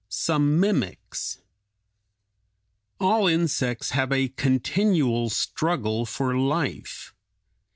[0.09, 1.43] SOME MIMICS
[2.99, 7.13] All insects have a continual struggle for life.